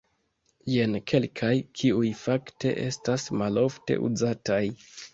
Jen 0.75 0.97
kelkaj, 1.11 1.51
kiuj 1.83 2.09
fakte 2.23 2.75
estas 2.89 3.31
malofte 3.45 4.03
uzataj. 4.11 4.63